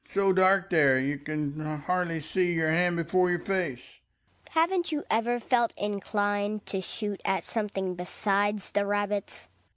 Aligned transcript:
So 0.11 0.33
daj;]^ 0.33 0.67
there 0.71 0.97
^ 0.99 1.07
y 1.07 1.11
ou 1.13 1.19
can 1.19 1.81
hardly 1.81 2.21
see 2.21 2.53
your 2.53 2.71
hand 2.71 2.95
befo 2.97 3.25
re 3.27 3.33
your 3.33 3.39
fa 3.45 3.77
ce. 3.77 4.01
Hedvig. 4.49 4.49
Haven't 4.53 4.91
you 4.91 5.03
ever 5.11 5.39
felt 5.39 5.75
inclined 5.77 6.65
to 6.65 6.81
shoot 6.81 7.21
at 7.23 7.43
something 7.43 7.93
besides 7.93 8.71
the 8.71 8.87
rabbits. 8.87 9.47